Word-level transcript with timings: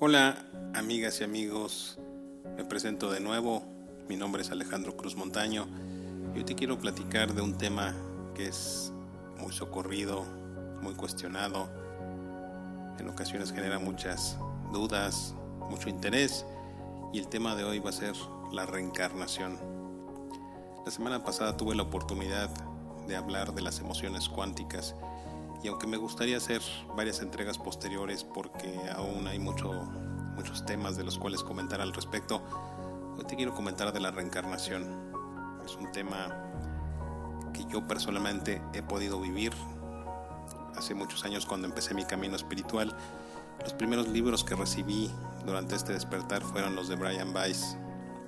Hola 0.00 0.36
amigas 0.74 1.20
y 1.20 1.24
amigos, 1.24 1.98
me 2.56 2.64
presento 2.64 3.10
de 3.10 3.18
nuevo, 3.18 3.64
mi 4.08 4.14
nombre 4.14 4.42
es 4.42 4.52
Alejandro 4.52 4.96
Cruz 4.96 5.16
Montaño. 5.16 5.66
Y 6.32 6.38
hoy 6.38 6.44
te 6.44 6.54
quiero 6.54 6.78
platicar 6.78 7.34
de 7.34 7.42
un 7.42 7.58
tema 7.58 7.96
que 8.32 8.46
es 8.46 8.92
muy 9.40 9.52
socorrido, 9.52 10.24
muy 10.80 10.94
cuestionado, 10.94 11.68
en 12.96 13.08
ocasiones 13.08 13.50
genera 13.50 13.80
muchas 13.80 14.38
dudas, 14.72 15.34
mucho 15.68 15.88
interés 15.88 16.46
y 17.12 17.18
el 17.18 17.26
tema 17.26 17.56
de 17.56 17.64
hoy 17.64 17.80
va 17.80 17.90
a 17.90 17.92
ser 17.92 18.14
la 18.52 18.66
reencarnación. 18.66 19.58
La 20.84 20.92
semana 20.92 21.24
pasada 21.24 21.56
tuve 21.56 21.74
la 21.74 21.82
oportunidad 21.82 22.50
de 23.08 23.16
hablar 23.16 23.52
de 23.52 23.62
las 23.62 23.80
emociones 23.80 24.28
cuánticas 24.28 24.94
y 25.62 25.68
aunque 25.68 25.86
me 25.86 25.96
gustaría 25.96 26.36
hacer 26.36 26.62
varias 26.96 27.20
entregas 27.20 27.58
posteriores 27.58 28.24
porque 28.24 28.72
aún 28.94 29.26
hay 29.26 29.38
mucho, 29.38 29.72
muchos 30.36 30.64
temas 30.64 30.96
de 30.96 31.04
los 31.04 31.18
cuales 31.18 31.42
comentar 31.42 31.80
al 31.80 31.92
respecto, 31.92 32.42
hoy 33.16 33.24
te 33.24 33.36
quiero 33.36 33.54
comentar 33.54 33.92
de 33.92 34.00
la 34.00 34.10
reencarnación. 34.10 34.86
Es 35.64 35.74
un 35.76 35.90
tema 35.90 36.44
que 37.52 37.64
yo 37.64 37.86
personalmente 37.86 38.62
he 38.72 38.82
podido 38.82 39.20
vivir 39.20 39.52
hace 40.76 40.94
muchos 40.94 41.24
años 41.24 41.44
cuando 41.44 41.66
empecé 41.66 41.92
mi 41.92 42.04
camino 42.04 42.36
espiritual. 42.36 42.96
Los 43.62 43.72
primeros 43.72 44.08
libros 44.08 44.44
que 44.44 44.54
recibí 44.54 45.10
durante 45.44 45.74
este 45.74 45.92
despertar 45.92 46.42
fueron 46.42 46.76
los 46.76 46.88
de 46.88 46.94
Brian 46.94 47.34
Weiss, 47.34 47.76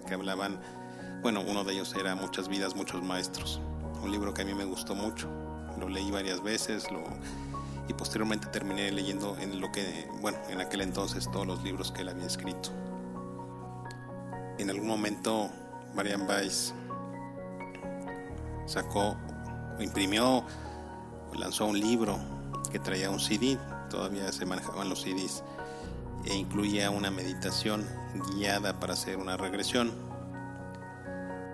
que 0.09 0.15
hablaban, 0.15 0.61
bueno, 1.23 1.43
uno 1.47 1.63
de 1.63 1.75
ellos 1.75 1.95
era 1.95 2.17
Muchas 2.17 2.49
vidas, 2.49 2.75
muchos 2.75 3.03
maestros, 3.05 3.61
un 4.03 4.11
libro 4.11 4.35
que 4.35 4.43
a 4.43 4.45
mí 4.45 4.55
me 4.55 4.65
gustó 4.65 4.97
mucho 4.97 5.50
lo 5.81 5.89
leí 5.89 6.11
varias 6.11 6.43
veces 6.43 6.87
y 7.89 7.95
posteriormente 7.95 8.47
terminé 8.49 8.93
leyendo 8.93 9.37
en 9.41 9.61
lo 9.61 9.73
que, 9.73 10.09
bueno, 10.21 10.39
en 10.49 10.61
aquel 10.61 10.83
entonces 10.83 11.29
todos 11.33 11.47
los 11.47 11.63
libros 11.65 11.91
que 11.91 12.03
él 12.03 12.11
había 12.11 12.27
escrito. 12.27 12.71
En 14.59 14.71
algún 14.71 14.87
momento 14.87 15.51
Marian 15.95 16.29
Weiss 16.29 16.75
sacó, 18.67 19.17
imprimió, 19.81 20.45
lanzó 21.35 21.67
un 21.67 21.81
libro 21.81 22.19
que 22.71 22.79
traía 22.79 23.11
un 23.11 23.19
CD, 23.19 23.59
todavía 23.89 24.31
se 24.31 24.47
manejaban 24.47 24.89
los 24.89 25.03
CDs, 25.03 25.43
e 26.27 26.37
incluía 26.37 26.91
una 26.91 27.11
meditación 27.11 27.85
guiada 28.35 28.79
para 28.79 28.93
hacer 28.93 29.17
una 29.17 29.37
regresión 29.37 30.10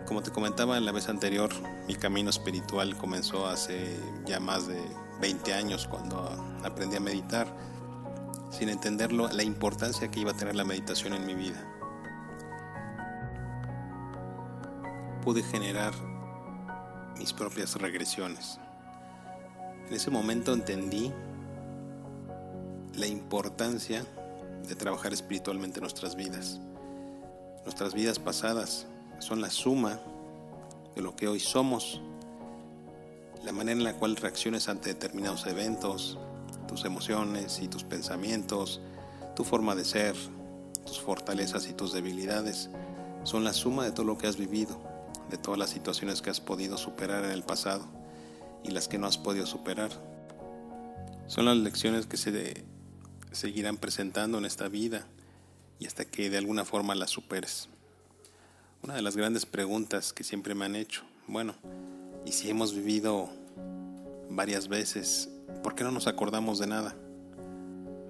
como 0.06 0.22
te 0.22 0.30
comentaba 0.30 0.78
la 0.80 0.92
vez 0.92 1.08
anterior, 1.08 1.50
mi 1.88 1.96
camino 1.96 2.30
espiritual 2.30 2.96
comenzó 2.96 3.46
hace 3.46 3.98
ya 4.24 4.40
más 4.40 4.66
de 4.66 4.80
20 5.20 5.52
años 5.52 5.86
cuando 5.88 6.30
aprendí 6.64 6.96
a 6.96 7.00
meditar, 7.00 7.48
sin 8.50 8.68
entenderlo 8.68 9.28
la 9.28 9.42
importancia 9.42 10.08
que 10.08 10.20
iba 10.20 10.30
a 10.30 10.36
tener 10.36 10.54
la 10.54 10.64
meditación 10.64 11.12
en 11.12 11.26
mi 11.26 11.34
vida. 11.34 11.62
Pude 15.22 15.42
generar 15.42 15.92
mis 17.18 17.32
propias 17.32 17.74
regresiones. 17.74 18.60
En 19.88 19.94
ese 19.94 20.10
momento 20.10 20.52
entendí 20.52 21.12
la 22.94 23.06
importancia 23.06 24.04
de 24.68 24.74
trabajar 24.76 25.12
espiritualmente 25.12 25.80
nuestras 25.80 26.14
vidas, 26.14 26.60
nuestras 27.64 27.92
vidas 27.92 28.18
pasadas, 28.18 28.86
son 29.18 29.40
la 29.40 29.50
suma 29.50 30.00
de 30.94 31.02
lo 31.02 31.14
que 31.16 31.28
hoy 31.28 31.40
somos, 31.40 32.00
la 33.44 33.52
manera 33.52 33.78
en 33.78 33.84
la 33.84 33.94
cual 33.94 34.16
reacciones 34.16 34.68
ante 34.68 34.90
determinados 34.90 35.46
eventos, 35.46 36.18
tus 36.66 36.84
emociones 36.84 37.60
y 37.60 37.68
tus 37.68 37.84
pensamientos, 37.84 38.80
tu 39.34 39.44
forma 39.44 39.74
de 39.74 39.84
ser, 39.84 40.16
tus 40.84 41.00
fortalezas 41.00 41.68
y 41.68 41.72
tus 41.72 41.92
debilidades, 41.92 42.70
son 43.24 43.44
la 43.44 43.52
suma 43.52 43.84
de 43.84 43.92
todo 43.92 44.06
lo 44.06 44.18
que 44.18 44.26
has 44.26 44.36
vivido, 44.36 44.80
de 45.30 45.36
todas 45.36 45.58
las 45.58 45.70
situaciones 45.70 46.22
que 46.22 46.30
has 46.30 46.40
podido 46.40 46.76
superar 46.78 47.24
en 47.24 47.32
el 47.32 47.42
pasado 47.42 47.84
y 48.64 48.70
las 48.70 48.88
que 48.88 48.98
no 48.98 49.06
has 49.06 49.18
podido 49.18 49.46
superar. 49.46 49.90
Son 51.26 51.44
las 51.44 51.56
lecciones 51.56 52.06
que 52.06 52.16
se 52.16 52.64
seguirán 53.32 53.76
presentando 53.76 54.38
en 54.38 54.44
esta 54.44 54.68
vida 54.68 55.06
y 55.78 55.86
hasta 55.86 56.04
que 56.04 56.30
de 56.30 56.38
alguna 56.38 56.64
forma 56.64 56.94
las 56.94 57.10
superes. 57.10 57.68
Una 58.86 58.94
de 58.94 59.02
las 59.02 59.16
grandes 59.16 59.46
preguntas 59.46 60.12
que 60.12 60.22
siempre 60.22 60.54
me 60.54 60.64
han 60.64 60.76
hecho, 60.76 61.02
bueno, 61.26 61.56
¿y 62.24 62.30
si 62.30 62.48
hemos 62.48 62.72
vivido 62.72 63.28
varias 64.30 64.68
veces, 64.68 65.28
por 65.64 65.74
qué 65.74 65.82
no 65.82 65.90
nos 65.90 66.06
acordamos 66.06 66.60
de 66.60 66.68
nada? 66.68 66.94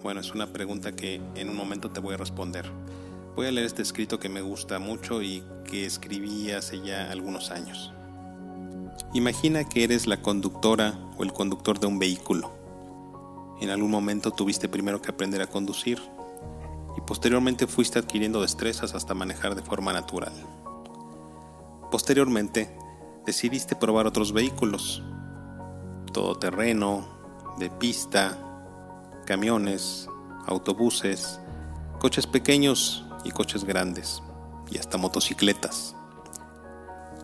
Bueno, 0.02 0.20
es 0.20 0.32
una 0.32 0.52
pregunta 0.52 0.92
que 0.94 1.18
en 1.34 1.48
un 1.48 1.56
momento 1.56 1.90
te 1.90 2.00
voy 2.00 2.12
a 2.12 2.18
responder. 2.18 2.70
Voy 3.36 3.46
a 3.46 3.52
leer 3.52 3.66
este 3.66 3.80
escrito 3.80 4.18
que 4.18 4.28
me 4.28 4.42
gusta 4.42 4.78
mucho 4.78 5.22
y 5.22 5.42
que 5.64 5.86
escribí 5.86 6.50
hace 6.50 6.82
ya 6.82 7.10
algunos 7.10 7.50
años. 7.50 7.94
Imagina 9.14 9.64
que 9.64 9.82
eres 9.82 10.06
la 10.06 10.20
conductora 10.20 10.92
o 11.16 11.22
el 11.22 11.32
conductor 11.32 11.80
de 11.80 11.86
un 11.86 11.98
vehículo. 11.98 12.52
En 13.62 13.70
algún 13.70 13.90
momento 13.90 14.30
tuviste 14.30 14.68
primero 14.68 15.00
que 15.00 15.10
aprender 15.10 15.40
a 15.40 15.46
conducir 15.46 16.02
y 16.98 17.00
posteriormente 17.00 17.66
fuiste 17.66 17.98
adquiriendo 17.98 18.42
destrezas 18.42 18.94
hasta 18.94 19.14
manejar 19.14 19.54
de 19.54 19.62
forma 19.62 19.94
natural. 19.94 20.34
Posteriormente, 21.90 22.76
decidiste 23.24 23.76
probar 23.76 24.06
otros 24.06 24.32
vehículos, 24.32 25.02
todoterreno, 26.12 27.06
de 27.58 27.70
pista, 27.70 28.38
camiones, 29.24 30.08
autobuses, 30.46 31.40
coches 31.98 32.26
pequeños 32.26 33.04
y 33.24 33.30
coches 33.30 33.64
grandes, 33.64 34.22
y 34.70 34.78
hasta 34.78 34.98
motocicletas. 34.98 35.94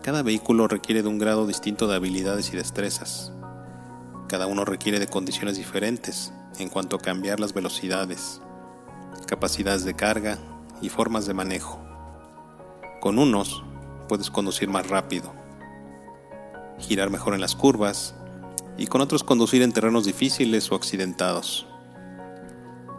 Cada 0.01 0.21
vehículo 0.21 0.67
requiere 0.67 1.01
de 1.01 1.07
un 1.07 1.17
grado 1.17 1.47
distinto 1.47 1.87
de 1.87 1.95
habilidades 1.95 2.53
y 2.53 2.57
destrezas. 2.57 3.31
Cada 4.27 4.47
uno 4.47 4.65
requiere 4.65 4.99
de 4.99 5.07
condiciones 5.07 5.57
diferentes 5.57 6.33
en 6.59 6.69
cuanto 6.69 6.95
a 6.95 6.99
cambiar 6.99 7.39
las 7.39 7.53
velocidades, 7.53 8.41
capacidades 9.27 9.85
de 9.85 9.93
carga 9.93 10.39
y 10.81 10.89
formas 10.89 11.25
de 11.25 11.33
manejo. 11.33 11.79
Con 12.99 13.19
unos 13.19 13.63
puedes 14.07 14.29
conducir 14.29 14.69
más 14.69 14.87
rápido, 14.87 15.33
girar 16.79 17.09
mejor 17.09 17.33
en 17.33 17.41
las 17.41 17.55
curvas 17.55 18.15
y 18.77 18.87
con 18.87 19.01
otros 19.01 19.23
conducir 19.23 19.61
en 19.61 19.71
terrenos 19.71 20.05
difíciles 20.05 20.71
o 20.71 20.75
accidentados. 20.75 21.67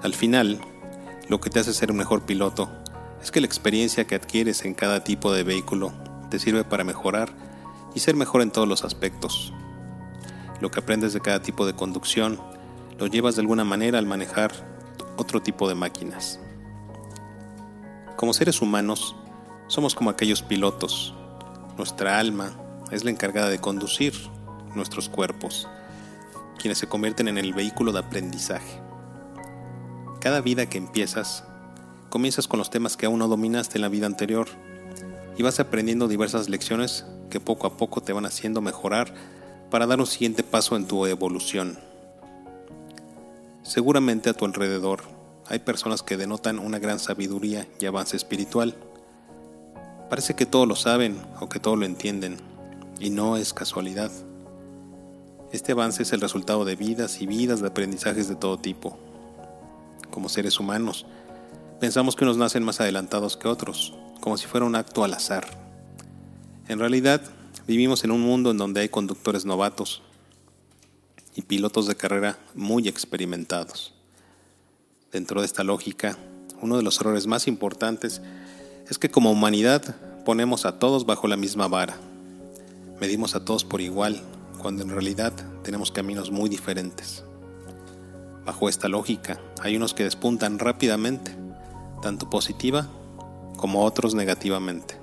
Al 0.02 0.14
final, 0.14 0.60
lo 1.28 1.40
que 1.40 1.50
te 1.50 1.60
hace 1.60 1.72
ser 1.72 1.90
un 1.90 1.96
mejor 1.96 2.22
piloto 2.22 2.70
es 3.22 3.30
que 3.30 3.40
la 3.40 3.46
experiencia 3.46 4.06
que 4.06 4.14
adquieres 4.14 4.64
en 4.64 4.74
cada 4.74 5.02
tipo 5.02 5.32
de 5.32 5.42
vehículo 5.42 5.92
te 6.30 6.38
sirve 6.38 6.64
para 6.64 6.84
mejorar 6.84 7.32
y 7.94 8.00
ser 8.00 8.14
mejor 8.16 8.42
en 8.42 8.50
todos 8.50 8.68
los 8.68 8.84
aspectos. 8.84 9.52
Lo 10.60 10.70
que 10.70 10.80
aprendes 10.80 11.12
de 11.12 11.20
cada 11.20 11.40
tipo 11.40 11.66
de 11.66 11.74
conducción 11.74 12.38
lo 12.98 13.06
llevas 13.06 13.36
de 13.36 13.40
alguna 13.40 13.64
manera 13.64 13.98
al 13.98 14.06
manejar 14.06 14.52
otro 15.16 15.40
tipo 15.42 15.68
de 15.68 15.74
máquinas. 15.74 16.38
Como 18.16 18.32
seres 18.32 18.60
humanos, 18.62 19.16
somos 19.66 19.94
como 19.94 20.10
aquellos 20.10 20.42
pilotos. 20.42 21.14
Nuestra 21.76 22.18
alma 22.18 22.52
es 22.90 23.04
la 23.04 23.10
encargada 23.10 23.48
de 23.48 23.58
conducir 23.58 24.14
nuestros 24.74 25.08
cuerpos, 25.08 25.68
quienes 26.58 26.78
se 26.78 26.88
convierten 26.88 27.28
en 27.28 27.38
el 27.38 27.54
vehículo 27.54 27.92
de 27.92 28.00
aprendizaje. 28.00 28.80
Cada 30.20 30.40
vida 30.40 30.66
que 30.66 30.78
empiezas, 30.78 31.44
comienzas 32.10 32.48
con 32.48 32.58
los 32.58 32.70
temas 32.70 32.96
que 32.96 33.06
aún 33.06 33.18
no 33.18 33.28
dominaste 33.28 33.78
en 33.78 33.82
la 33.82 33.88
vida 33.88 34.06
anterior 34.06 34.48
y 35.36 35.42
vas 35.42 35.60
aprendiendo 35.60 36.08
diversas 36.08 36.48
lecciones 36.48 37.04
que 37.30 37.40
poco 37.40 37.66
a 37.66 37.76
poco 37.76 38.02
te 38.02 38.12
van 38.12 38.26
haciendo 38.26 38.60
mejorar 38.60 39.12
para 39.70 39.86
dar 39.86 39.98
un 39.98 40.06
siguiente 40.06 40.42
paso 40.42 40.76
en 40.76 40.86
tu 40.86 41.06
evolución. 41.06 41.78
Seguramente 43.62 44.30
a 44.30 44.34
tu 44.34 44.44
alrededor 44.44 45.02
hay 45.46 45.58
personas 45.58 46.02
que 46.02 46.16
denotan 46.16 46.58
una 46.58 46.78
gran 46.78 46.98
sabiduría 46.98 47.66
y 47.80 47.86
avance 47.86 48.16
espiritual 48.16 48.76
Parece 50.10 50.34
que 50.34 50.46
todo 50.46 50.66
lo 50.66 50.76
saben 50.76 51.20
o 51.40 51.48
que 51.48 51.60
todo 51.60 51.76
lo 51.76 51.86
entienden, 51.86 52.36
y 53.00 53.10
no 53.10 53.36
es 53.36 53.52
casualidad. 53.52 54.10
Este 55.52 55.72
avance 55.72 56.02
es 56.02 56.12
el 56.12 56.20
resultado 56.20 56.64
de 56.64 56.76
vidas 56.76 57.20
y 57.20 57.26
vidas 57.26 57.60
de 57.60 57.68
aprendizajes 57.68 58.28
de 58.28 58.36
todo 58.36 58.58
tipo. 58.58 58.98
Como 60.10 60.28
seres 60.28 60.58
humanos, 60.58 61.06
pensamos 61.80 62.16
que 62.16 62.24
unos 62.24 62.36
nacen 62.36 62.64
más 62.64 62.80
adelantados 62.80 63.36
que 63.36 63.48
otros, 63.48 63.94
como 64.20 64.36
si 64.36 64.46
fuera 64.46 64.66
un 64.66 64.74
acto 64.74 65.04
al 65.04 65.14
azar. 65.14 65.46
En 66.68 66.78
realidad, 66.78 67.20
vivimos 67.66 68.04
en 68.04 68.10
un 68.10 68.20
mundo 68.20 68.50
en 68.50 68.58
donde 68.58 68.80
hay 68.80 68.88
conductores 68.88 69.44
novatos 69.44 70.02
y 71.34 71.42
pilotos 71.42 71.86
de 71.86 71.96
carrera 71.96 72.38
muy 72.54 72.88
experimentados. 72.88 73.94
Dentro 75.12 75.40
de 75.40 75.46
esta 75.46 75.64
lógica, 75.64 76.16
uno 76.60 76.76
de 76.76 76.82
los 76.82 77.00
errores 77.00 77.26
más 77.26 77.46
importantes 77.46 78.22
es 78.88 78.98
que 78.98 79.10
como 79.10 79.30
humanidad 79.30 79.96
ponemos 80.24 80.66
a 80.66 80.78
todos 80.78 81.06
bajo 81.06 81.28
la 81.28 81.36
misma 81.36 81.68
vara. 81.68 81.96
Medimos 83.00 83.34
a 83.34 83.44
todos 83.44 83.64
por 83.64 83.80
igual, 83.80 84.20
cuando 84.60 84.82
en 84.82 84.90
realidad 84.90 85.32
tenemos 85.62 85.90
caminos 85.90 86.30
muy 86.30 86.48
diferentes. 86.48 87.24
Bajo 88.44 88.68
esta 88.68 88.88
lógica, 88.88 89.40
hay 89.62 89.76
unos 89.76 89.94
que 89.94 90.04
despuntan 90.04 90.58
rápidamente, 90.58 91.34
tanto 92.02 92.28
positiva 92.28 92.88
como 93.56 93.84
otros 93.84 94.14
negativamente. 94.14 94.96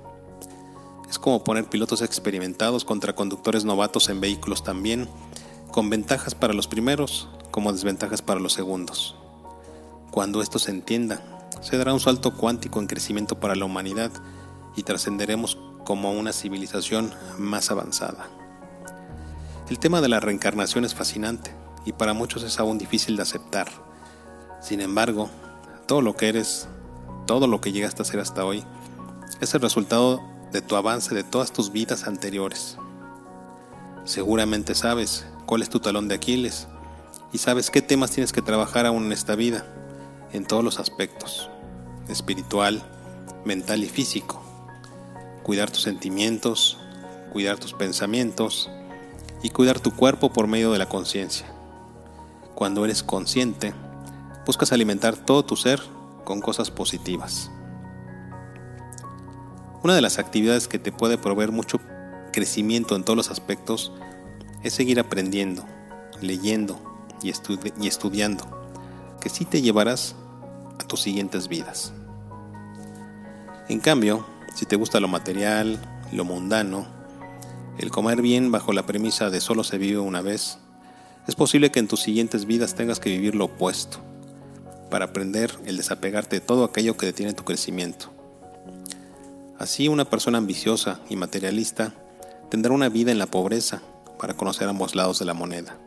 Es 1.10 1.18
como 1.18 1.44
poner 1.44 1.64
pilotos 1.66 2.02
experimentados 2.02 2.84
contra 2.84 3.14
conductores 3.14 3.64
novatos 3.64 4.08
en 4.08 4.20
vehículos 4.20 4.62
también, 4.62 5.08
con 5.70 5.90
ventajas 5.90 6.34
para 6.34 6.54
los 6.54 6.68
primeros 6.68 7.28
como 7.50 7.72
desventajas 7.72 8.22
para 8.22 8.40
los 8.40 8.52
segundos. 8.52 9.14
Cuando 10.10 10.42
esto 10.42 10.58
se 10.58 10.70
entienda, 10.70 11.31
se 11.62 11.78
dará 11.78 11.94
un 11.94 12.00
salto 12.00 12.34
cuántico 12.34 12.80
en 12.80 12.86
crecimiento 12.86 13.40
para 13.40 13.54
la 13.54 13.64
humanidad 13.64 14.10
y 14.76 14.82
trascenderemos 14.82 15.56
como 15.84 16.12
una 16.12 16.32
civilización 16.32 17.12
más 17.38 17.70
avanzada. 17.70 18.28
El 19.70 19.78
tema 19.78 20.00
de 20.00 20.08
la 20.08 20.20
reencarnación 20.20 20.84
es 20.84 20.94
fascinante 20.94 21.54
y 21.86 21.92
para 21.92 22.12
muchos 22.12 22.42
es 22.42 22.58
aún 22.58 22.78
difícil 22.78 23.16
de 23.16 23.22
aceptar. 23.22 23.68
Sin 24.60 24.80
embargo, 24.80 25.30
todo 25.86 26.02
lo 26.02 26.16
que 26.16 26.28
eres, 26.28 26.68
todo 27.26 27.46
lo 27.46 27.60
que 27.60 27.72
llegaste 27.72 28.02
a 28.02 28.04
ser 28.04 28.20
hasta 28.20 28.44
hoy, 28.44 28.64
es 29.40 29.54
el 29.54 29.60
resultado 29.60 30.20
de 30.52 30.60
tu 30.60 30.76
avance 30.76 31.14
de 31.14 31.24
todas 31.24 31.52
tus 31.52 31.72
vidas 31.72 32.06
anteriores. 32.06 32.76
Seguramente 34.04 34.74
sabes 34.74 35.26
cuál 35.46 35.62
es 35.62 35.70
tu 35.70 35.80
talón 35.80 36.08
de 36.08 36.16
Aquiles 36.16 36.66
y 37.32 37.38
sabes 37.38 37.70
qué 37.70 37.82
temas 37.82 38.10
tienes 38.10 38.32
que 38.32 38.42
trabajar 38.42 38.84
aún 38.84 39.06
en 39.06 39.12
esta 39.12 39.36
vida, 39.36 39.64
en 40.32 40.44
todos 40.44 40.64
los 40.64 40.78
aspectos, 40.78 41.50
espiritual, 42.12 42.82
mental 43.44 43.82
y 43.82 43.88
físico. 43.88 44.42
Cuidar 45.42 45.70
tus 45.70 45.82
sentimientos, 45.82 46.78
cuidar 47.32 47.58
tus 47.58 47.72
pensamientos 47.72 48.70
y 49.42 49.50
cuidar 49.50 49.80
tu 49.80 49.94
cuerpo 49.96 50.32
por 50.32 50.46
medio 50.46 50.70
de 50.72 50.78
la 50.78 50.88
conciencia. 50.88 51.46
Cuando 52.54 52.84
eres 52.84 53.02
consciente, 53.02 53.74
buscas 54.46 54.72
alimentar 54.72 55.16
todo 55.16 55.44
tu 55.44 55.56
ser 55.56 55.80
con 56.24 56.40
cosas 56.40 56.70
positivas. 56.70 57.50
Una 59.82 59.94
de 59.96 60.00
las 60.00 60.18
actividades 60.18 60.68
que 60.68 60.78
te 60.78 60.92
puede 60.92 61.18
proveer 61.18 61.50
mucho 61.50 61.80
crecimiento 62.32 62.94
en 62.94 63.04
todos 63.04 63.16
los 63.16 63.30
aspectos 63.30 63.92
es 64.62 64.74
seguir 64.74 65.00
aprendiendo, 65.00 65.64
leyendo 66.20 66.80
y, 67.22 67.30
estudiando, 67.88 68.70
que 69.20 69.28
sí 69.28 69.44
te 69.44 69.60
llevarás 69.60 70.14
a 70.78 70.86
tus 70.86 71.00
siguientes 71.00 71.48
vidas. 71.48 71.92
En 73.68 73.80
cambio, 73.80 74.26
si 74.54 74.66
te 74.66 74.76
gusta 74.76 75.00
lo 75.00 75.08
material, 75.08 75.78
lo 76.12 76.24
mundano, 76.24 76.86
el 77.78 77.90
comer 77.90 78.20
bien 78.20 78.50
bajo 78.50 78.72
la 78.72 78.84
premisa 78.84 79.30
de 79.30 79.40
solo 79.40 79.64
se 79.64 79.78
vive 79.78 79.98
una 79.98 80.20
vez, 80.20 80.58
es 81.26 81.36
posible 81.36 81.70
que 81.70 81.78
en 81.78 81.88
tus 81.88 82.00
siguientes 82.00 82.46
vidas 82.46 82.74
tengas 82.74 82.98
que 82.98 83.10
vivir 83.10 83.34
lo 83.34 83.44
opuesto, 83.46 83.98
para 84.90 85.06
aprender 85.06 85.56
el 85.64 85.76
desapegarte 85.76 86.36
de 86.36 86.40
todo 86.40 86.64
aquello 86.64 86.96
que 86.96 87.06
detiene 87.06 87.32
tu 87.32 87.44
crecimiento. 87.44 88.12
Así 89.58 89.86
una 89.86 90.04
persona 90.04 90.38
ambiciosa 90.38 91.00
y 91.08 91.14
materialista 91.14 91.94
tendrá 92.50 92.72
una 92.72 92.88
vida 92.88 93.12
en 93.12 93.18
la 93.18 93.26
pobreza 93.26 93.80
para 94.18 94.34
conocer 94.34 94.68
ambos 94.68 94.96
lados 94.96 95.20
de 95.20 95.24
la 95.24 95.34
moneda. 95.34 95.78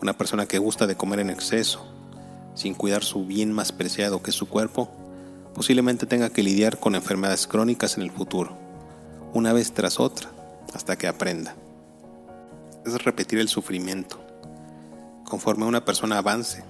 Una 0.00 0.16
persona 0.16 0.46
que 0.46 0.58
gusta 0.58 0.86
de 0.86 0.96
comer 0.96 1.18
en 1.18 1.30
exceso, 1.30 1.84
sin 2.54 2.74
cuidar 2.74 3.02
su 3.02 3.26
bien 3.26 3.52
más 3.52 3.72
preciado 3.72 4.22
que 4.22 4.30
su 4.30 4.48
cuerpo, 4.48 4.88
posiblemente 5.54 6.06
tenga 6.06 6.30
que 6.30 6.42
lidiar 6.42 6.78
con 6.78 6.94
enfermedades 6.94 7.46
crónicas 7.46 7.96
en 7.96 8.02
el 8.02 8.10
futuro, 8.10 8.56
una 9.32 9.52
vez 9.52 9.72
tras 9.72 10.00
otra, 10.00 10.30
hasta 10.74 10.96
que 10.96 11.06
aprenda. 11.06 11.54
Es 12.86 13.02
repetir 13.04 13.38
el 13.38 13.48
sufrimiento. 13.48 14.20
Conforme 15.24 15.66
una 15.66 15.84
persona 15.84 16.18
avance, 16.18 16.64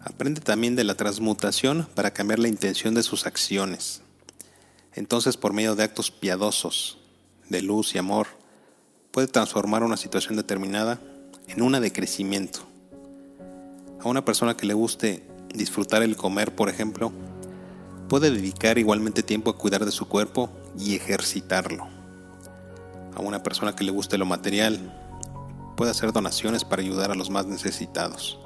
aprende 0.00 0.40
también 0.40 0.76
de 0.76 0.84
la 0.84 0.94
transmutación 0.94 1.88
para 1.94 2.12
cambiar 2.12 2.38
la 2.38 2.48
intención 2.48 2.94
de 2.94 3.02
sus 3.02 3.26
acciones 3.26 4.02
entonces 4.96 5.36
por 5.36 5.52
medio 5.52 5.76
de 5.76 5.84
actos 5.84 6.10
piadosos, 6.10 6.98
de 7.50 7.60
luz 7.60 7.94
y 7.94 7.98
amor, 7.98 8.28
puede 9.12 9.28
transformar 9.28 9.82
una 9.82 9.98
situación 9.98 10.36
determinada 10.36 10.98
en 11.48 11.62
una 11.62 11.80
de 11.80 11.92
crecimiento. 11.92 12.60
A 14.00 14.08
una 14.08 14.24
persona 14.24 14.56
que 14.56 14.66
le 14.66 14.72
guste 14.72 15.22
disfrutar 15.54 16.02
el 16.02 16.16
comer, 16.16 16.54
por 16.54 16.70
ejemplo, 16.70 17.12
puede 18.08 18.30
dedicar 18.30 18.78
igualmente 18.78 19.22
tiempo 19.22 19.50
a 19.50 19.56
cuidar 19.56 19.84
de 19.84 19.92
su 19.92 20.08
cuerpo 20.08 20.50
y 20.78 20.94
ejercitarlo. 20.94 21.88
A 23.14 23.20
una 23.20 23.42
persona 23.42 23.74
que 23.74 23.84
le 23.84 23.92
guste 23.92 24.18
lo 24.18 24.26
material, 24.26 24.78
puede 25.76 25.90
hacer 25.90 26.12
donaciones 26.12 26.64
para 26.64 26.82
ayudar 26.82 27.10
a 27.10 27.14
los 27.14 27.30
más 27.30 27.46
necesitados. 27.46 28.38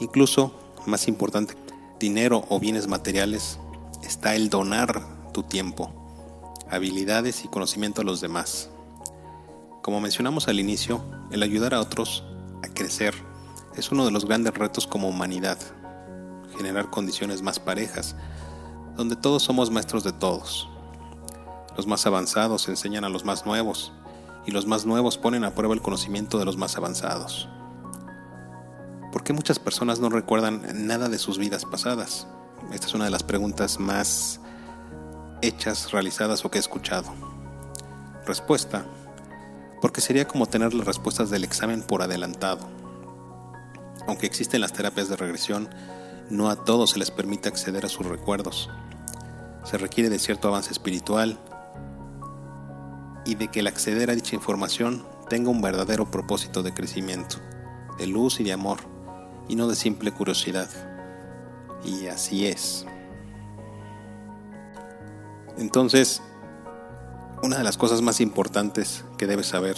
Incluso, 0.00 0.52
más 0.86 1.08
importante, 1.08 1.54
dinero 2.00 2.44
o 2.48 2.58
bienes 2.58 2.88
materiales, 2.88 3.58
está 4.02 4.34
el 4.34 4.50
donar 4.50 5.02
tu 5.32 5.42
tiempo, 5.42 5.92
habilidades 6.70 7.44
y 7.44 7.48
conocimiento 7.48 8.02
a 8.02 8.04
los 8.04 8.20
demás. 8.20 8.70
Como 9.82 10.00
mencionamos 10.00 10.48
al 10.48 10.60
inicio, 10.60 11.02
el 11.30 11.42
ayudar 11.42 11.74
a 11.74 11.80
otros 11.80 12.24
a 12.62 12.68
crecer 12.68 13.14
es 13.76 13.90
uno 13.90 14.04
de 14.04 14.10
los 14.10 14.26
grandes 14.26 14.54
retos 14.54 14.86
como 14.86 15.08
humanidad. 15.08 15.58
Generar 16.56 16.90
condiciones 16.90 17.42
más 17.42 17.58
parejas, 17.58 18.14
donde 19.02 19.16
todos 19.16 19.42
somos 19.42 19.68
maestros 19.72 20.04
de 20.04 20.12
todos. 20.12 20.68
Los 21.76 21.88
más 21.88 22.06
avanzados 22.06 22.68
enseñan 22.68 23.04
a 23.04 23.08
los 23.08 23.24
más 23.24 23.44
nuevos 23.44 23.90
y 24.46 24.52
los 24.52 24.64
más 24.64 24.86
nuevos 24.86 25.18
ponen 25.18 25.42
a 25.42 25.56
prueba 25.56 25.74
el 25.74 25.82
conocimiento 25.82 26.38
de 26.38 26.44
los 26.44 26.56
más 26.56 26.76
avanzados. 26.76 27.48
¿Por 29.10 29.24
qué 29.24 29.32
muchas 29.32 29.58
personas 29.58 29.98
no 29.98 30.08
recuerdan 30.08 30.86
nada 30.86 31.08
de 31.08 31.18
sus 31.18 31.36
vidas 31.36 31.64
pasadas? 31.64 32.28
Esta 32.72 32.86
es 32.86 32.94
una 32.94 33.06
de 33.06 33.10
las 33.10 33.24
preguntas 33.24 33.80
más 33.80 34.38
hechas, 35.40 35.90
realizadas 35.90 36.44
o 36.44 36.50
que 36.52 36.58
he 36.58 36.60
escuchado. 36.60 37.12
Respuesta. 38.24 38.86
Porque 39.80 40.00
sería 40.00 40.28
como 40.28 40.46
tener 40.46 40.74
las 40.74 40.86
respuestas 40.86 41.28
del 41.28 41.42
examen 41.42 41.82
por 41.82 42.02
adelantado. 42.02 42.68
Aunque 44.06 44.26
existen 44.26 44.60
las 44.60 44.72
terapias 44.72 45.08
de 45.08 45.16
regresión, 45.16 45.68
no 46.30 46.50
a 46.50 46.54
todos 46.54 46.90
se 46.90 47.00
les 47.00 47.10
permite 47.10 47.48
acceder 47.48 47.84
a 47.84 47.88
sus 47.88 48.06
recuerdos. 48.06 48.70
Se 49.64 49.78
requiere 49.78 50.10
de 50.10 50.18
cierto 50.18 50.48
avance 50.48 50.72
espiritual 50.72 51.38
y 53.24 53.36
de 53.36 53.48
que 53.48 53.60
el 53.60 53.66
acceder 53.66 54.10
a 54.10 54.14
dicha 54.14 54.34
información 54.34 55.06
tenga 55.28 55.50
un 55.50 55.62
verdadero 55.62 56.10
propósito 56.10 56.62
de 56.62 56.74
crecimiento, 56.74 57.36
de 57.98 58.06
luz 58.06 58.40
y 58.40 58.44
de 58.44 58.52
amor, 58.52 58.80
y 59.48 59.56
no 59.56 59.68
de 59.68 59.76
simple 59.76 60.12
curiosidad. 60.12 60.68
Y 61.84 62.06
así 62.08 62.46
es. 62.46 62.86
Entonces, 65.56 66.22
una 67.42 67.58
de 67.58 67.64
las 67.64 67.76
cosas 67.76 68.02
más 68.02 68.20
importantes 68.20 69.04
que 69.18 69.26
debes 69.26 69.46
saber 69.46 69.76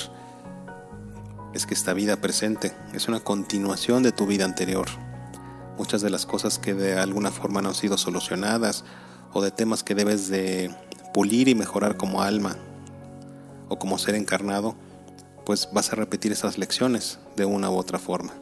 es 1.55 1.67
que 1.67 1.75
esta 1.75 1.93
vida 1.93 2.17
presente 2.17 2.75
es 2.93 3.09
una 3.09 3.21
continuación 3.21 4.03
de 4.03 4.13
tu 4.13 4.27
vida 4.27 4.45
anterior. 4.45 4.87
Muchas 5.79 6.03
de 6.03 6.11
las 6.11 6.27
cosas 6.27 6.59
que 6.59 6.75
de 6.75 6.99
alguna 6.99 7.31
forma 7.31 7.63
no 7.63 7.71
han 7.71 7.75
sido 7.75 7.97
solucionadas 7.97 8.85
o 9.35 9.43
de 9.43 9.51
temas 9.51 9.85
que 9.85 9.95
debes 9.95 10.29
de 10.29 10.75
pulir 11.13 11.49
y 11.49 11.55
mejorar 11.55 11.99
como 11.99 12.23
alma 12.23 12.57
o 13.69 13.79
como 13.79 13.99
ser 13.99 14.15
encarnado, 14.15 14.75
pues 15.45 15.69
vas 15.73 15.93
a 15.93 15.97
repetir 15.97 16.33
esas 16.33 16.57
lecciones 16.57 17.19
de 17.37 17.45
una 17.45 17.69
u 17.71 17.75
otra 17.77 17.99
forma. 17.99 18.33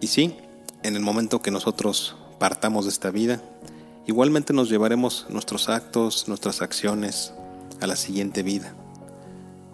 Y 0.00 0.06
sí, 0.06 0.38
en 0.82 0.96
el 0.96 1.02
momento 1.02 1.42
que 1.42 1.50
nosotros 1.50 2.16
partamos 2.38 2.86
de 2.86 2.90
esta 2.90 3.10
vida, 3.10 3.42
Igualmente 4.08 4.54
nos 4.54 4.70
llevaremos 4.70 5.26
nuestros 5.28 5.68
actos, 5.68 6.28
nuestras 6.28 6.62
acciones 6.62 7.34
a 7.82 7.86
la 7.86 7.94
siguiente 7.94 8.42
vida. 8.42 8.72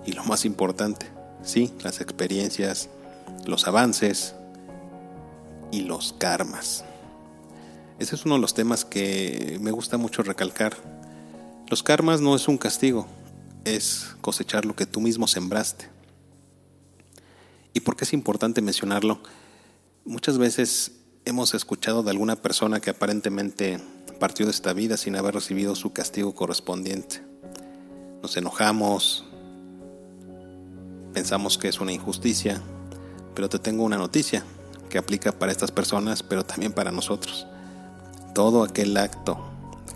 Y 0.04 0.10
lo 0.10 0.24
más 0.24 0.44
importante, 0.44 1.06
sí, 1.44 1.72
las 1.84 2.00
experiencias, 2.00 2.88
los 3.46 3.68
avances 3.68 4.34
y 5.70 5.82
los 5.82 6.14
karmas. 6.14 6.84
Ese 7.98 8.16
es 8.16 8.24
uno 8.24 8.34
de 8.34 8.40
los 8.40 8.54
temas 8.54 8.84
que 8.84 9.58
me 9.60 9.70
gusta 9.70 9.98
mucho 9.98 10.22
recalcar. 10.22 10.76
Los 11.68 11.82
karmas 11.82 12.20
no 12.20 12.34
es 12.34 12.48
un 12.48 12.58
castigo, 12.58 13.06
es 13.64 14.16
cosechar 14.20 14.64
lo 14.64 14.74
que 14.74 14.84
tú 14.84 15.00
mismo 15.00 15.28
sembraste. 15.28 15.88
¿Y 17.72 17.80
por 17.80 17.96
qué 17.96 18.04
es 18.04 18.12
importante 18.12 18.62
mencionarlo? 18.62 19.20
Muchas 20.04 20.38
veces 20.38 20.92
hemos 21.24 21.54
escuchado 21.54 22.02
de 22.02 22.10
alguna 22.10 22.36
persona 22.36 22.80
que 22.80 22.90
aparentemente 22.90 23.80
partió 24.18 24.46
de 24.46 24.52
esta 24.52 24.72
vida 24.72 24.96
sin 24.96 25.16
haber 25.16 25.34
recibido 25.34 25.76
su 25.76 25.92
castigo 25.92 26.34
correspondiente. 26.34 27.22
Nos 28.22 28.36
enojamos, 28.36 29.24
pensamos 31.12 31.58
que 31.58 31.68
es 31.68 31.80
una 31.80 31.92
injusticia, 31.92 32.60
pero 33.34 33.48
te 33.48 33.58
tengo 33.58 33.84
una 33.84 33.98
noticia 33.98 34.44
que 34.90 34.98
aplica 34.98 35.32
para 35.32 35.52
estas 35.52 35.70
personas, 35.70 36.22
pero 36.22 36.44
también 36.44 36.72
para 36.72 36.90
nosotros. 36.90 37.46
Todo 38.34 38.62
aquel 38.62 38.96
acto 38.96 39.38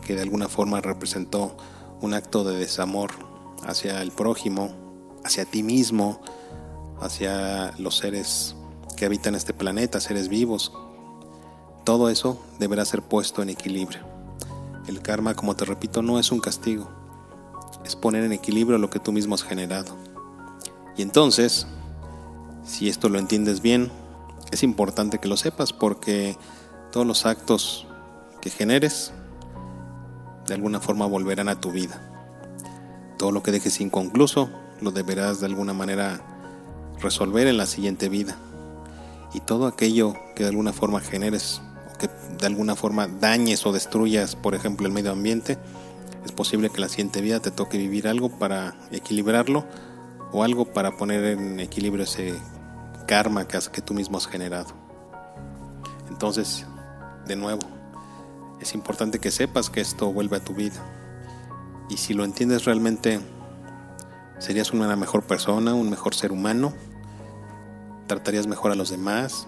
que 0.06 0.14
de 0.14 0.22
alguna 0.22 0.48
forma 0.48 0.80
representó 0.80 1.56
un 2.00 2.14
acto 2.14 2.44
de 2.44 2.56
desamor 2.56 3.10
hacia 3.66 4.00
el 4.00 4.12
prójimo, 4.12 4.70
hacia 5.24 5.44
ti 5.44 5.62
mismo, 5.62 6.20
hacia 7.00 7.72
los 7.78 7.96
seres 7.98 8.54
que 8.96 9.06
habitan 9.06 9.34
este 9.34 9.52
planeta, 9.52 10.00
seres 10.00 10.28
vivos, 10.28 10.72
todo 11.84 12.10
eso 12.10 12.40
deberá 12.58 12.84
ser 12.84 13.02
puesto 13.02 13.42
en 13.42 13.48
equilibrio. 13.48 14.00
El 14.86 15.02
karma, 15.02 15.34
como 15.34 15.56
te 15.56 15.64
repito, 15.64 16.02
no 16.02 16.18
es 16.18 16.30
un 16.32 16.40
castigo, 16.40 16.88
es 17.84 17.96
poner 17.96 18.24
en 18.24 18.32
equilibrio 18.32 18.78
lo 18.78 18.90
que 18.90 18.98
tú 18.98 19.12
mismo 19.12 19.34
has 19.34 19.42
generado. 19.42 19.96
Y 20.96 21.02
entonces, 21.02 21.66
si 22.64 22.88
esto 22.88 23.08
lo 23.08 23.18
entiendes 23.18 23.62
bien, 23.62 23.90
es 24.50 24.62
importante 24.62 25.18
que 25.18 25.28
lo 25.28 25.36
sepas 25.36 25.72
porque 25.72 26.36
todos 26.92 27.06
los 27.06 27.26
actos 27.26 27.86
que 28.48 28.56
generes 28.56 29.12
de 30.46 30.54
alguna 30.54 30.80
forma 30.80 31.06
volverán 31.06 31.48
a 31.48 31.60
tu 31.60 31.70
vida. 31.70 32.00
Todo 33.18 33.30
lo 33.30 33.42
que 33.42 33.52
dejes 33.52 33.80
inconcluso 33.80 34.48
lo 34.80 34.90
deberás 34.90 35.40
de 35.40 35.46
alguna 35.46 35.74
manera 35.74 36.20
resolver 37.00 37.46
en 37.46 37.58
la 37.58 37.66
siguiente 37.66 38.08
vida. 38.08 38.36
Y 39.34 39.40
todo 39.40 39.66
aquello 39.66 40.14
que 40.34 40.44
de 40.44 40.48
alguna 40.48 40.72
forma 40.72 41.00
generes 41.00 41.60
o 41.94 41.98
que 41.98 42.08
de 42.38 42.46
alguna 42.46 42.74
forma 42.74 43.06
dañes 43.06 43.66
o 43.66 43.72
destruyas, 43.72 44.34
por 44.34 44.54
ejemplo, 44.54 44.86
el 44.86 44.92
medio 44.92 45.12
ambiente, 45.12 45.58
es 46.24 46.32
posible 46.32 46.70
que 46.70 46.80
la 46.80 46.88
siguiente 46.88 47.20
vida 47.20 47.40
te 47.40 47.50
toque 47.50 47.76
vivir 47.76 48.08
algo 48.08 48.30
para 48.30 48.76
equilibrarlo 48.90 49.66
o 50.32 50.42
algo 50.42 50.72
para 50.72 50.96
poner 50.96 51.24
en 51.24 51.60
equilibrio 51.60 52.04
ese 52.04 52.34
karma 53.06 53.46
que 53.46 53.82
tú 53.82 53.92
mismo 53.92 54.16
has 54.16 54.26
generado. 54.26 54.72
Entonces, 56.08 56.64
de 57.26 57.36
nuevo, 57.36 57.77
es 58.60 58.74
importante 58.74 59.18
que 59.18 59.30
sepas 59.30 59.70
que 59.70 59.80
esto 59.80 60.12
vuelve 60.12 60.36
a 60.36 60.44
tu 60.44 60.54
vida. 60.54 60.82
Y 61.88 61.96
si 61.96 62.14
lo 62.14 62.24
entiendes 62.24 62.64
realmente, 62.64 63.20
serías 64.38 64.72
una 64.72 64.94
mejor 64.96 65.24
persona, 65.24 65.74
un 65.74 65.90
mejor 65.90 66.14
ser 66.14 66.32
humano, 66.32 66.72
tratarías 68.06 68.46
mejor 68.46 68.72
a 68.72 68.74
los 68.74 68.90
demás, 68.90 69.46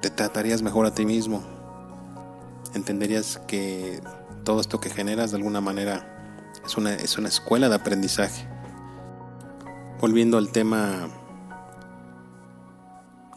te 0.00 0.10
tratarías 0.10 0.62
mejor 0.62 0.86
a 0.86 0.94
ti 0.94 1.06
mismo, 1.06 1.42
entenderías 2.74 3.40
que 3.46 4.00
todo 4.44 4.60
esto 4.60 4.80
que 4.80 4.90
generas 4.90 5.30
de 5.30 5.38
alguna 5.38 5.60
manera 5.60 6.52
es 6.64 6.76
una, 6.76 6.94
es 6.94 7.18
una 7.18 7.28
escuela 7.28 7.68
de 7.68 7.74
aprendizaje. 7.74 8.46
Volviendo 10.00 10.38
al 10.38 10.50
tema 10.50 11.08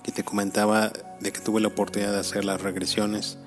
que 0.03 0.11
te 0.11 0.23
comentaba 0.23 0.91
de 1.19 1.31
que 1.31 1.39
tuve 1.39 1.61
la 1.61 1.67
oportunidad 1.69 2.11
de 2.11 2.19
hacer 2.19 2.45
las 2.45 2.61
regresiones, 2.61 3.37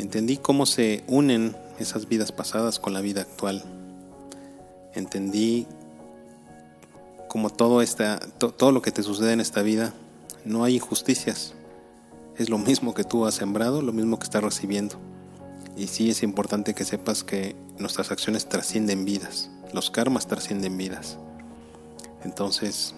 entendí 0.00 0.38
cómo 0.38 0.64
se 0.64 1.04
unen 1.08 1.54
esas 1.78 2.08
vidas 2.08 2.32
pasadas 2.32 2.78
con 2.78 2.94
la 2.94 3.02
vida 3.02 3.20
actual. 3.20 3.62
Entendí 4.94 5.66
cómo 7.28 7.50
todo, 7.50 7.82
esta, 7.82 8.18
todo 8.18 8.72
lo 8.72 8.80
que 8.82 8.92
te 8.92 9.02
sucede 9.02 9.34
en 9.34 9.40
esta 9.40 9.62
vida, 9.62 9.92
no 10.44 10.64
hay 10.64 10.76
injusticias. 10.76 11.54
Es 12.38 12.48
lo 12.48 12.56
mismo 12.56 12.94
que 12.94 13.04
tú 13.04 13.26
has 13.26 13.34
sembrado, 13.34 13.82
lo 13.82 13.92
mismo 13.92 14.18
que 14.18 14.24
estás 14.24 14.42
recibiendo. 14.42 14.96
Y 15.76 15.86
sí 15.86 16.10
es 16.10 16.22
importante 16.22 16.74
que 16.74 16.84
sepas 16.84 17.22
que 17.22 17.54
nuestras 17.78 18.10
acciones 18.10 18.48
trascienden 18.48 19.04
vidas, 19.04 19.50
los 19.74 19.90
karmas 19.90 20.26
trascienden 20.26 20.78
vidas. 20.78 21.18
Entonces 22.24 22.94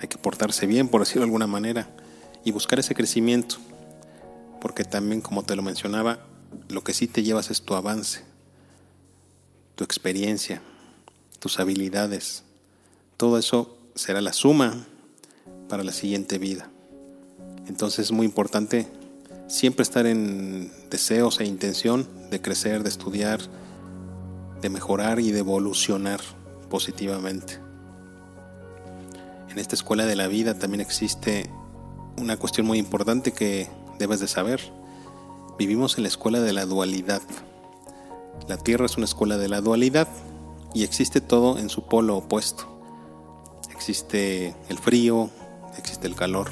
hay 0.00 0.06
que 0.08 0.18
portarse 0.18 0.66
bien, 0.66 0.88
por 0.88 1.00
decirlo 1.00 1.22
de 1.22 1.26
alguna 1.26 1.48
manera, 1.48 1.88
y 2.44 2.52
buscar 2.52 2.78
ese 2.78 2.94
crecimiento, 2.94 3.56
porque 4.60 4.84
también, 4.84 5.20
como 5.20 5.42
te 5.42 5.56
lo 5.56 5.62
mencionaba, 5.62 6.20
lo 6.68 6.82
que 6.82 6.94
sí 6.94 7.06
te 7.06 7.22
llevas 7.22 7.50
es 7.50 7.62
tu 7.62 7.74
avance, 7.74 8.22
tu 9.74 9.84
experiencia, 9.84 10.62
tus 11.38 11.60
habilidades. 11.60 12.44
Todo 13.16 13.38
eso 13.38 13.76
será 13.94 14.20
la 14.20 14.32
suma 14.32 14.86
para 15.68 15.84
la 15.84 15.92
siguiente 15.92 16.38
vida. 16.38 16.70
Entonces 17.68 18.06
es 18.06 18.12
muy 18.12 18.26
importante 18.26 18.86
siempre 19.48 19.82
estar 19.82 20.06
en 20.06 20.72
deseos 20.90 21.40
e 21.40 21.44
intención 21.44 22.08
de 22.30 22.40
crecer, 22.40 22.82
de 22.82 22.88
estudiar, 22.88 23.40
de 24.60 24.70
mejorar 24.70 25.20
y 25.20 25.30
de 25.30 25.40
evolucionar 25.40 26.20
positivamente. 26.68 27.58
En 29.50 29.58
esta 29.58 29.74
escuela 29.74 30.04
de 30.04 30.16
la 30.16 30.28
vida 30.28 30.58
también 30.58 30.80
existe 30.80 31.50
una 32.18 32.36
cuestión 32.36 32.66
muy 32.66 32.78
importante 32.78 33.32
que 33.32 33.68
debes 33.98 34.20
de 34.20 34.28
saber. 34.28 34.60
Vivimos 35.58 35.96
en 35.96 36.04
la 36.04 36.08
escuela 36.08 36.40
de 36.40 36.52
la 36.52 36.66
dualidad. 36.66 37.22
La 38.48 38.58
Tierra 38.58 38.86
es 38.86 38.96
una 38.96 39.06
escuela 39.06 39.38
de 39.38 39.48
la 39.48 39.60
dualidad 39.60 40.08
y 40.74 40.84
existe 40.84 41.20
todo 41.20 41.58
en 41.58 41.70
su 41.70 41.86
polo 41.86 42.16
opuesto. 42.16 42.66
Existe 43.70 44.54
el 44.68 44.78
frío, 44.78 45.30
existe 45.78 46.06
el 46.06 46.14
calor, 46.14 46.50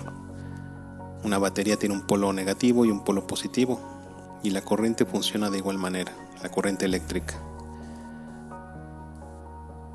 una 1.25 1.39
batería 1.39 1.79
tiene 1.79 1.95
un 1.95 2.03
polo 2.03 2.35
negativo 2.35 2.85
y 2.85 2.91
un 2.91 3.03
polo 3.03 3.27
positivo 3.27 3.81
y 4.43 4.51
la 4.51 4.61
corriente 4.61 5.07
funciona 5.07 5.49
de 5.49 5.57
igual 5.57 5.79
manera, 5.79 6.13
la 6.43 6.51
corriente 6.51 6.85
eléctrica. 6.85 7.35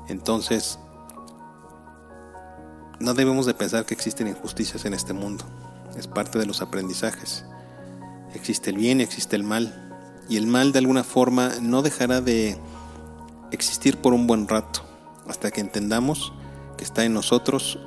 Entonces, 0.08 0.80
no 2.98 3.14
debemos 3.14 3.46
de 3.46 3.54
pensar 3.54 3.86
que 3.86 3.94
existen 3.94 4.26
injusticias 4.26 4.84
en 4.84 4.92
este 4.92 5.12
mundo. 5.12 5.44
Es 5.96 6.08
parte 6.08 6.36
de 6.36 6.46
los 6.46 6.62
aprendizajes. 6.62 7.44
Existe 8.34 8.70
el 8.70 8.76
bien 8.76 9.00
y 9.00 9.02
existe 9.02 9.36
el 9.36 9.44
mal. 9.44 9.88
Y 10.28 10.36
el 10.36 10.46
mal 10.46 10.72
de 10.72 10.78
alguna 10.78 11.04
forma 11.04 11.52
no 11.60 11.82
dejará 11.82 12.20
de 12.20 12.56
existir 13.50 13.96
por 13.96 14.12
un 14.12 14.26
buen 14.26 14.46
rato, 14.46 14.82
hasta 15.26 15.50
que 15.50 15.60
entendamos 15.60 16.32
que 16.76 16.84
está 16.84 17.04
en 17.04 17.14
nosotros 17.14 17.78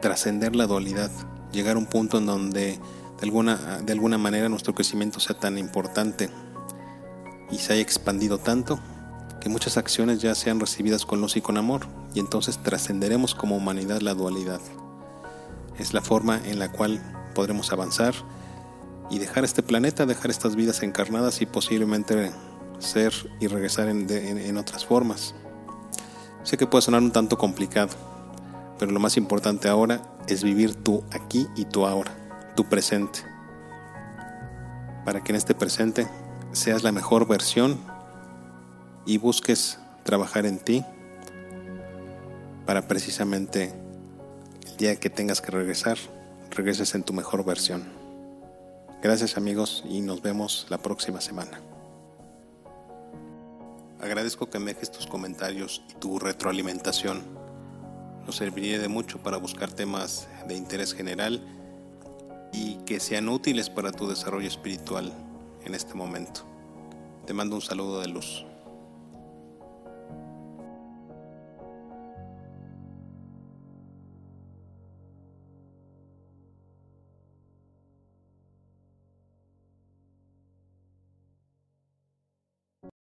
trascender 0.00 0.56
la 0.56 0.66
dualidad, 0.66 1.10
llegar 1.52 1.76
a 1.76 1.78
un 1.78 1.86
punto 1.86 2.18
en 2.18 2.26
donde 2.26 2.78
de 3.20 3.22
alguna, 3.22 3.56
de 3.82 3.92
alguna 3.92 4.16
manera 4.16 4.48
nuestro 4.48 4.74
crecimiento 4.74 5.20
sea 5.20 5.38
tan 5.38 5.58
importante 5.58 6.30
y 7.50 7.58
se 7.58 7.72
haya 7.72 7.82
expandido 7.82 8.38
tanto 8.38 8.78
que 9.40 9.48
muchas 9.48 9.76
acciones 9.76 10.20
ya 10.20 10.34
sean 10.34 10.60
recibidas 10.60 11.04
con 11.04 11.20
luz 11.20 11.36
y 11.36 11.40
con 11.40 11.56
amor 11.56 11.86
y 12.14 12.20
entonces 12.20 12.58
trascenderemos 12.62 13.34
como 13.34 13.56
humanidad 13.56 14.00
la 14.00 14.14
dualidad. 14.14 14.60
Es 15.78 15.94
la 15.94 16.02
forma 16.02 16.40
en 16.44 16.58
la 16.58 16.72
cual 16.72 17.00
podremos 17.34 17.72
avanzar 17.72 18.14
y 19.10 19.18
dejar 19.18 19.44
este 19.44 19.62
planeta, 19.62 20.06
dejar 20.06 20.30
estas 20.30 20.56
vidas 20.56 20.82
encarnadas 20.82 21.40
y 21.40 21.46
posiblemente 21.46 22.30
ser 22.78 23.12
y 23.40 23.46
regresar 23.46 23.88
en, 23.88 24.08
en 24.10 24.56
otras 24.56 24.84
formas. 24.84 25.34
Sé 26.42 26.56
que 26.56 26.66
puede 26.66 26.82
sonar 26.82 27.02
un 27.02 27.10
tanto 27.10 27.36
complicado, 27.36 27.90
pero 28.78 28.92
lo 28.92 29.00
más 29.00 29.16
importante 29.16 29.68
ahora 29.68 30.02
es 30.28 30.42
vivir 30.42 30.74
tú 30.74 31.02
aquí 31.10 31.46
y 31.56 31.64
tú 31.64 31.86
ahora, 31.86 32.12
tu 32.54 32.64
presente. 32.68 33.20
Para 35.04 35.22
que 35.22 35.32
en 35.32 35.36
este 35.36 35.54
presente 35.54 36.08
seas 36.52 36.82
la 36.82 36.92
mejor 36.92 37.26
versión 37.26 37.78
y 39.06 39.18
busques 39.18 39.78
trabajar 40.04 40.46
en 40.46 40.58
ti 40.58 40.84
para 42.66 42.86
precisamente 42.86 43.72
el 44.66 44.76
día 44.76 44.96
que 44.96 45.08
tengas 45.08 45.40
que 45.40 45.50
regresar, 45.50 45.96
regreses 46.50 46.94
en 46.94 47.02
tu 47.02 47.14
mejor 47.14 47.44
versión. 47.44 47.97
Gracias 49.00 49.36
amigos 49.36 49.84
y 49.88 50.00
nos 50.00 50.22
vemos 50.22 50.66
la 50.70 50.78
próxima 50.78 51.20
semana. 51.20 51.60
Agradezco 54.00 54.50
que 54.50 54.58
me 54.58 54.74
dejes 54.74 54.90
tus 54.90 55.06
comentarios 55.06 55.84
y 55.88 55.94
tu 55.94 56.18
retroalimentación 56.18 57.22
nos 58.26 58.34
serviría 58.34 58.80
de 58.80 58.88
mucho 58.88 59.22
para 59.22 59.36
buscar 59.36 59.70
temas 59.70 60.26
de 60.48 60.56
interés 60.56 60.92
general 60.94 61.40
y 62.52 62.74
que 62.84 62.98
sean 62.98 63.28
útiles 63.28 63.70
para 63.70 63.92
tu 63.92 64.08
desarrollo 64.08 64.48
espiritual 64.48 65.12
en 65.64 65.76
este 65.76 65.94
momento. 65.94 66.40
Te 67.24 67.32
mando 67.32 67.54
un 67.54 67.62
saludo 67.62 68.00
de 68.00 68.08
luz. 68.08 68.47